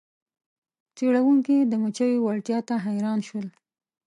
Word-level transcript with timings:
څیړونکي 0.97 1.57
د 1.71 1.73
مچیو 1.81 2.23
وړتیا 2.25 2.59
ته 2.67 2.75
حیران 2.85 3.19
شول. 3.27 3.47